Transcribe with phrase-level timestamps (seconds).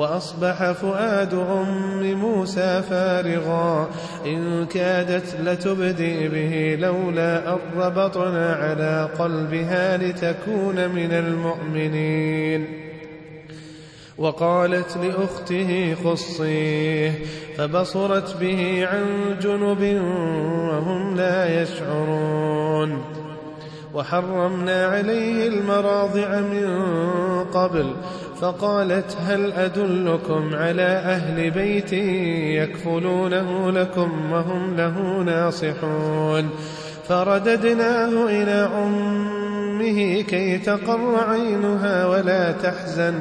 [0.00, 3.88] وأصبح فؤاد أم موسى فارغا.
[4.26, 12.66] إن كادت لتبدي به لولا أن ربطنا على قلبها لتكون من المؤمنين.
[14.18, 17.12] وقالت لأخته خصيه
[17.56, 20.02] فبصرت به عن جنب
[20.68, 23.04] وهم لا يشعرون.
[23.94, 26.68] وحرمنا عليه المراضع من
[27.44, 27.94] قبل
[28.40, 31.92] فقالت هل أدلكم على أهل بيت
[32.62, 36.50] يكفلونه لكم وهم له ناصحون
[37.08, 38.70] فرددناه إلى
[39.80, 43.14] أمه كي تقر عينها ولا تحزن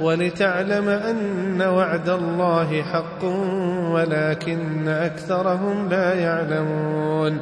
[0.00, 3.24] ولتعلم أن وعد الله حق
[3.92, 7.38] ولكن أكثرهم لا يعلمون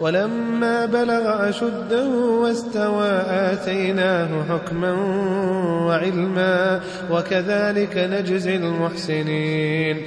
[0.00, 4.92] ولما بلغ أشده واستوى آتيناه حكما
[5.86, 10.06] وعلما وكذلك نجزي المحسنين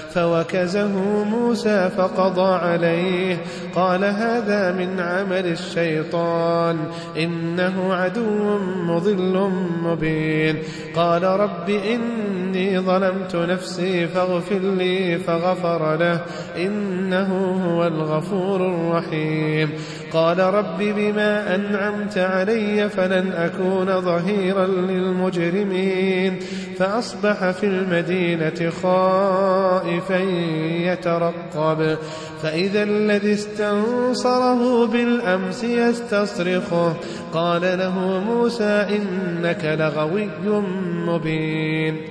[0.13, 3.37] فوكزه موسى فقضى عليه.
[3.75, 6.77] قال هذا من عمل الشيطان
[7.17, 9.51] إنه عدو مضل
[9.83, 10.55] مبين.
[10.95, 16.21] قال رب إني ظلمت نفسي فاغفر لي فغفر له
[16.57, 19.69] إنه هو الغفور الرحيم.
[20.13, 26.39] قال رب بما أنعمت علي فلن أكون ظهيرا للمجرمين.
[26.77, 30.00] فأصبح في المدينة خائفا.
[30.09, 31.97] يترقب.
[32.43, 36.93] فإذا الذي استنصره بالأمس يستصرخه.
[37.33, 40.29] قال له موسى إنك لغوي
[41.07, 42.10] مبين.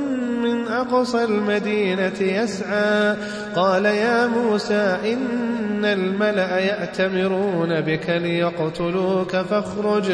[0.81, 3.15] أقصى المدينة يسعى.
[3.55, 10.11] قال يا موسى إن الملأ يأتمرون بك ليقتلوك فاخرج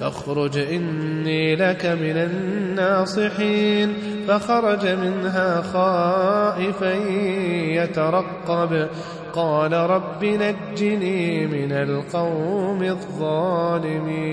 [0.00, 3.94] فاخرج إني لك من الناصحين.
[4.28, 6.92] فخرج منها خائفا
[7.82, 8.88] يترقب.
[9.34, 14.32] قال رب نجني من القوم الظالمين.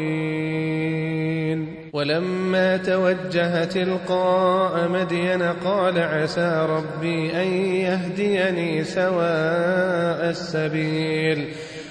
[1.94, 11.48] ولما توجه تلقاء مدين قال عسى ربي أن يهديني سواء السبيل.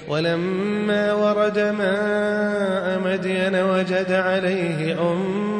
[0.07, 4.95] ولما ورد ماء مدين وجد عليه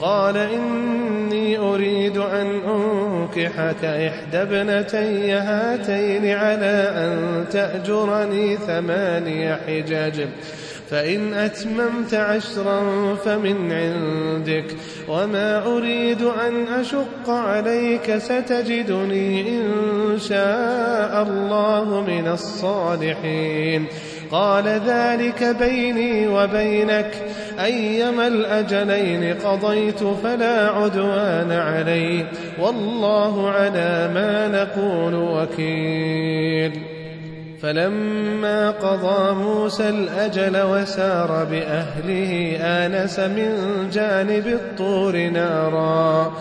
[0.00, 10.26] قال إني أريد أن أنكحك إحدى ابنتي هاتين على أن تأجرني ثماني حجج
[10.90, 12.80] فإن أتممت عشرا
[13.14, 14.64] فمن عندك
[15.08, 23.86] وما أريد أن أشق عليك ستجدني إن شاء الله من الصالحين.
[24.32, 27.14] قال ذلك بيني وبينك.
[27.64, 32.26] أيما الأجلين قضيت فلا عدوان علي.
[32.58, 36.80] والله على ما نقول وكيل.
[37.62, 43.56] فلما قضى موسى الأجل وسار بأهله آنس من
[43.92, 46.32] جانب الطور نارا.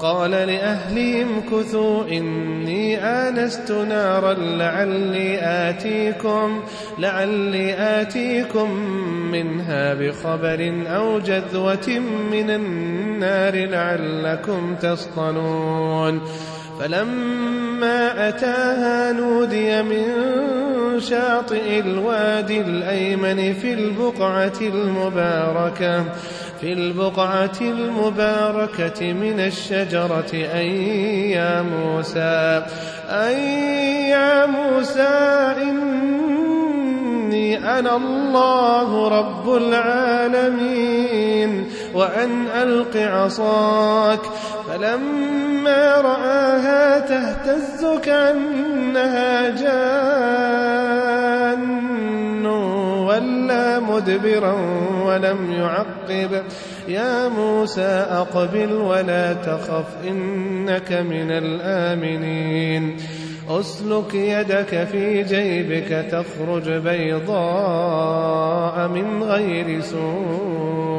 [0.00, 6.60] قال لأهلهم كثوا إني آنست نارا لعلي آتيكم
[6.98, 8.70] لعلي آتيكم
[9.32, 11.98] منها بخبر أو جذوة
[12.32, 16.20] من النار لعلكم تصطلون
[16.80, 20.04] فلما أتاها نودي من
[21.00, 26.04] شاطئ الوادي الأيمن في البقعة المباركة
[26.60, 32.62] في البقعة المباركة من الشجرة أي يا موسى
[33.08, 36.18] أي يا موسى إني
[37.78, 40.86] أنا الله رب العالمين
[41.94, 44.20] وأن ألق عصاك.
[44.68, 50.85] فلما رآها تهتز كأنها جان.
[53.16, 54.52] ولا مدبرا
[55.04, 56.42] ولم يعقب.
[56.88, 62.96] يا موسى أقبل ولا تخف إنك من الآمنين.
[63.48, 67.38] أسلك يدك في جيبك تخرج بيضاء
[68.88, 70.95] من غير سوء.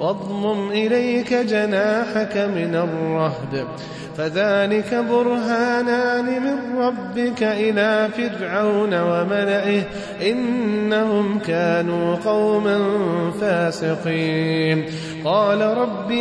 [0.00, 3.68] واضمم إليك جناحك من الرهب
[4.18, 9.82] فذلك برهانان من ربك إلى فرعون وملئه
[10.22, 12.78] إنهم كانوا قوما
[13.40, 14.84] فاسقين.
[15.24, 16.12] قال رب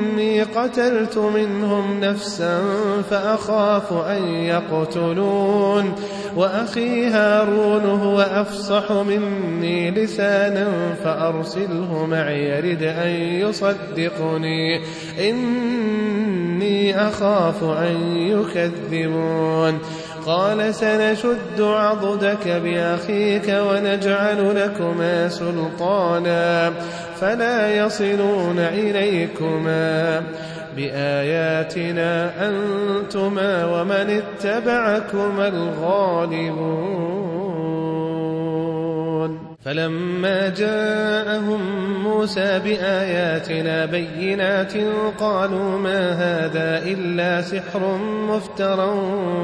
[0.00, 2.62] إني قتلت منهم نفسا
[3.10, 5.94] فأخاف أن يقتلون.
[6.36, 10.68] وأخي هارون هو أفصح مني لسانا
[11.04, 14.80] فأرسله معي يرد أن يصدقني.
[15.30, 19.78] إني أخاف أن يكذبون.
[20.26, 26.72] قال سنشد عضدك بأخيك ونجعل لكما سلطانا.
[27.20, 30.22] فلا يصلون إليكما
[30.76, 37.49] بآياتنا أنتما ومن اتبعكما الغالبون
[39.64, 41.60] فلما جاءهم
[42.02, 44.72] موسى بآياتنا بينات
[45.18, 47.98] قالوا ما هذا إلا سحر
[48.28, 48.90] مفترى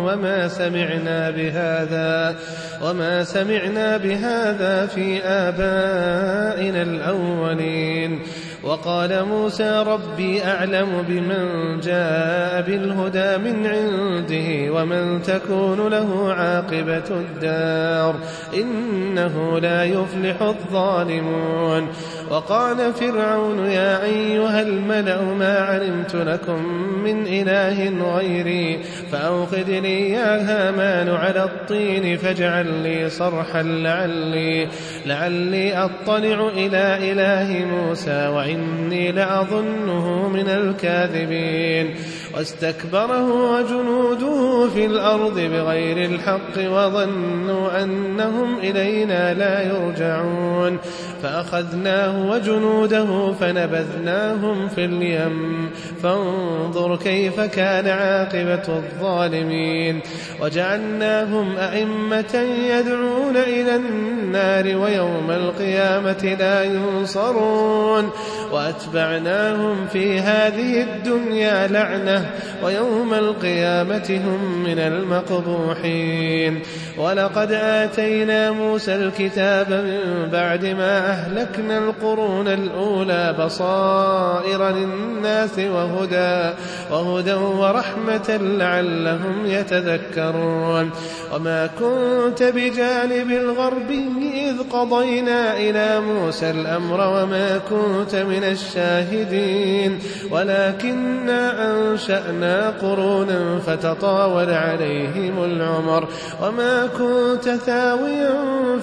[0.04, 2.36] وما سمعنا بهذا
[2.82, 8.20] وما سمعنا بهذا في آبائنا الأولين
[8.66, 18.14] وقال موسى ربي أعلم بمن جاء بالهدى من عنده ومن تكون له عاقبة الدار
[18.54, 21.88] إنه لا يفلح الظالمون.
[22.30, 26.62] وقال فرعون يا أيها الملأ ما علمت لكم
[27.04, 28.82] من إله غيري
[29.12, 34.68] فأوقد لي يا هامان على الطين فاجعل لي صرحا لعلي
[35.06, 41.94] لعلي أطلع إلى إله موسى وإني لأظنه من الكاذبين.
[42.36, 50.78] واستكبره وجنوده في الأرض بغير الحق وظنوا أنهم إلينا لا يرجعون.
[51.22, 55.70] فأخذناه وجنوده فنبذناهم في اليم.
[56.02, 60.00] فانظر كيف كان عاقبة الظالمين.
[60.42, 68.10] وجعلناهم أئمة يدعون إلى النار ويوم القيامة لا ينصرون.
[68.52, 72.25] وأتبعناهم في هذه الدنيا لعنة
[72.62, 76.62] ويوم القيامة هم من المقبوحين.
[76.98, 86.54] ولقد آتينا موسى الكتاب من بعد ما أهلكنا القرون الأولى بصائر للناس وهدى
[86.90, 90.90] وهدى ورحمة لعلهم يتذكرون.
[91.34, 99.98] وما كنت بجانب الغربي إذ قضينا إلى موسى الأمر وما كنت من الشاهدين.
[100.30, 101.70] ولكنا
[102.16, 106.08] أنشأنا قرونا فتطاول عليهم العمر.
[106.42, 108.34] وما كنت ثاويا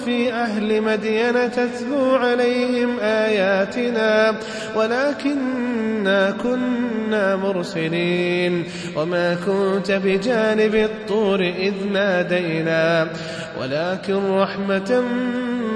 [0.04, 4.34] في أهل مدين تتلو عليهم آياتنا
[4.76, 8.64] ولكنا كنا مرسلين.
[8.96, 13.08] وما كنت بجانب الطور إذ نادينا
[13.60, 15.02] ولكن رحمة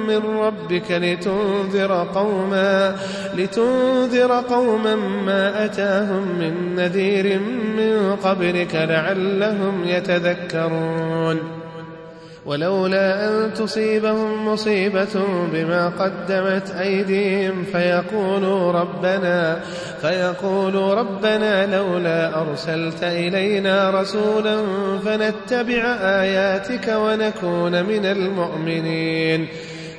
[0.08, 2.96] من ربك لتنذر قوما
[3.34, 4.96] لتنذر قوما
[5.26, 7.38] ما أتاهم من نذير
[7.76, 11.38] من قبلك لعلهم يتذكرون.
[12.46, 19.60] ولولا أن تصيبهم مصيبة بما قدمت أيديهم فيقولوا ربنا
[20.00, 24.56] فيقولوا ربنا لولا أرسلت إلينا رسولا
[25.04, 29.48] فنتبع آياتك ونكون من المؤمنين.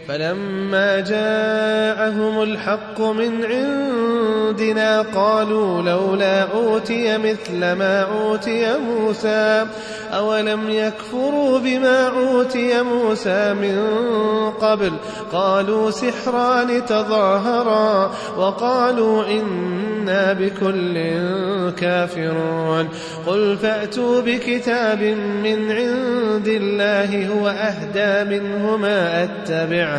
[0.09, 9.65] فلما جاءهم الحق من عندنا قالوا لولا أوتي مثل ما أوتي موسى
[10.13, 13.79] أولم يكفروا بما أوتي موسى من
[14.61, 14.91] قبل؟
[15.31, 20.93] قالوا سحران تظاهرا وقالوا إنا بكل
[21.71, 22.89] كافرون.
[23.27, 25.01] قل فأتوا بكتاب
[25.43, 29.98] من عند الله هو أهدى منهما أتبعه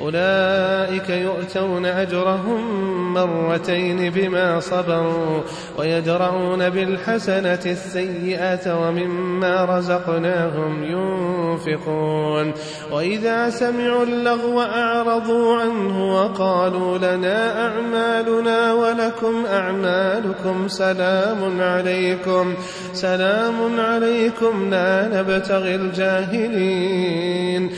[0.00, 5.40] أولئك يؤتون أجرهم مرتين بما صبروا
[5.78, 12.52] ويدرؤون بالحسنة السيئة ومما رزقناهم ينفقون.
[12.92, 22.54] وإذا سمعوا اللغو أعرضوا عنه وقالوا لنا أعمالنا ولكم أعمالكم سلام عليكم
[22.92, 27.70] سلام عليكم لا نبتغي الجاهلين.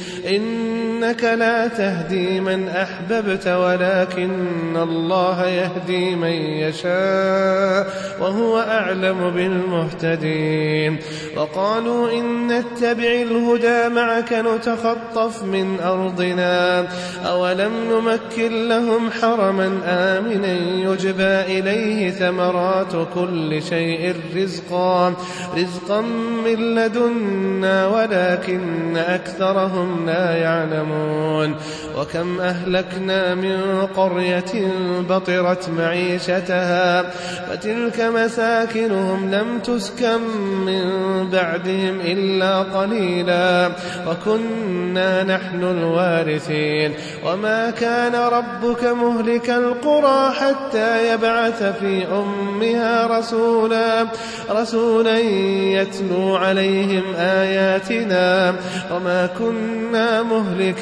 [1.02, 7.86] إنك لا تهدي من أحببت ولكن الله يهدي من يشاء
[8.20, 10.98] وهو أعلم بالمهتدين.
[11.36, 16.88] وقالوا إن نتبع الهدى معك نتخطف من أرضنا.
[17.26, 20.52] أولم نمكن لهم حرما آمنا
[20.92, 25.14] يجبى إليه ثمرات كل شيء رزقا.
[25.56, 26.00] رزقا
[26.44, 30.91] من لدنا ولكن أكثرهم لا يعلمون.
[30.92, 31.56] يعلمون.
[31.98, 34.72] وكم أهلكنا من قرية
[35.08, 37.02] بطرت معيشتها
[37.48, 40.20] فتلك مساكنهم لم تسكن
[40.66, 40.84] من
[41.30, 43.70] بعدهم إلا قليلا.
[44.08, 46.92] وكنا نحن الوارثين.
[47.26, 54.06] وما كان ربك مهلك القرى حتى يبعث في أمها رسولا
[54.50, 58.54] رسولا يتلو عليهم آياتنا.
[58.92, 60.81] وما كنا مهلك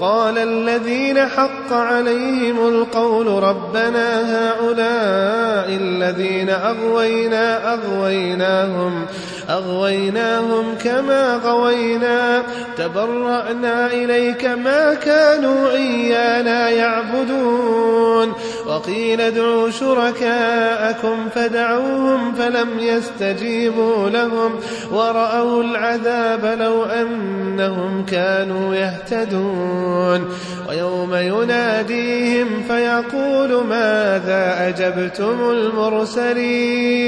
[0.00, 9.06] قال الذين حق عليهم القول ربنا هؤلاء الذين أغوينا أغويناهم
[9.50, 12.42] أغويناهم كما غوينا
[12.78, 18.32] تبرأنا إليك ما كانوا إيانا يعبدون.
[18.66, 24.60] وقيل ادعوا شركاءكم فدعوهم فلم يستجيبوا لهم
[24.92, 30.28] ورأوا العذاب لو أنهم كانوا يهتدون.
[30.68, 37.04] ويوم يناديهم فيقول ماذا أجبتم المرسلين؟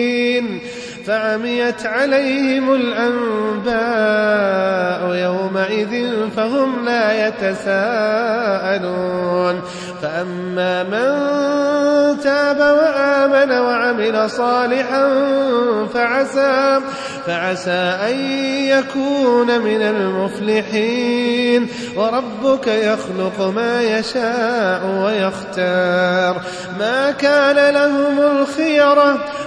[1.07, 3.77] فعميت عليهم الأنباء
[5.15, 8.97] يومئذ فهم لا يتساءلون.
[10.03, 11.07] فأما من
[12.21, 15.09] تاب وآمن وعمل صالحا
[15.95, 16.81] فعسى
[17.27, 18.17] فعسى أن
[18.67, 21.69] يكون من المفلحين.
[21.97, 26.41] وربك يخلق ما يشاء ويختار.
[26.79, 29.19] ما كان لهم الخيرة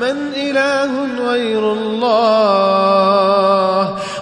[0.00, 0.92] من إله
[1.30, 2.48] غير الله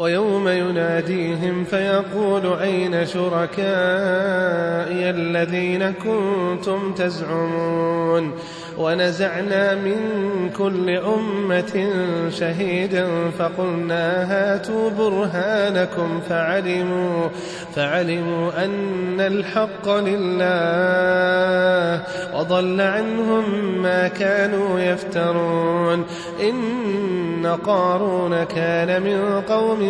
[0.00, 3.60] ويوم يناديهم فيقول أين شركائي
[5.10, 8.32] الذين كنتم تزعمون
[8.78, 9.96] ونزعنا من
[10.56, 11.90] كل أمة
[12.30, 17.28] شهيدا فقلنا هاتوا برهانكم فعلموا
[17.74, 20.40] فعلموا أن الحق لله
[22.34, 23.44] وضل عنهم
[23.82, 26.04] ما كانوا يفترون
[26.40, 29.89] إن قارون كان من قوم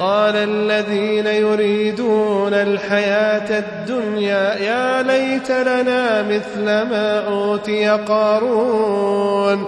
[0.00, 9.66] قال الذين يريدون الحياة الدنيا يا ليت لنا مثل ما أوتي قارون.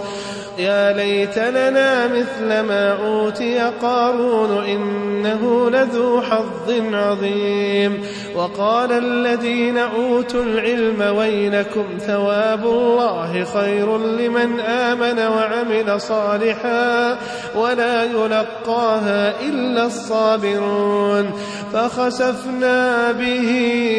[0.58, 8.02] يا ليت لنا مثل ما أوتي قارون إنه لذو حظ عظيم.
[8.36, 17.18] وقال الذين أوتوا العلم ويلكم ثواب الله خير لمن آمن وعمل صالحا
[17.56, 21.30] ولا يلقاها إلا الصابرون.
[21.72, 23.50] فخسفنا به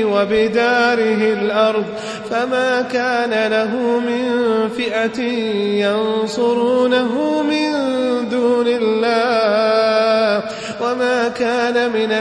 [0.05, 1.85] وبداره الأرض
[2.29, 4.29] فما كان له من
[4.69, 5.19] فئة
[6.43, 7.71] ينصرونه من
[8.29, 10.43] دون الله
[10.81, 12.11] وما كان من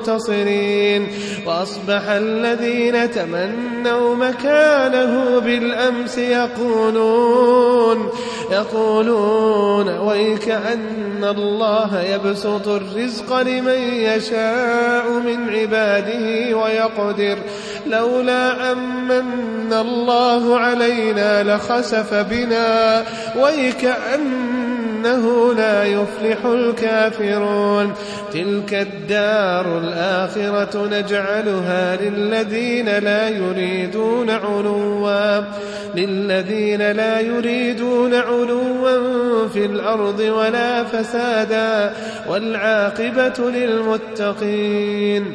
[0.00, 1.08] المنتصرين
[1.46, 8.08] وأصبح الذين تمنوا مكانه بالأمس يقولون
[8.50, 17.38] يقولون ويك أن الله يبسط الرزق لمن يشاء من عباده ويقدر.
[17.86, 23.04] لولا أمن الله علينا لخسف بنا
[25.02, 27.92] ويكأنه لا يفلح الكافرون.
[28.32, 35.40] تلك الدار الآخرة نجعلها للذين لا يريدون علوا
[35.94, 41.92] للذين لا يريدون علوا في الأرض ولا فسادا
[42.28, 45.34] والعاقبة للمتقين.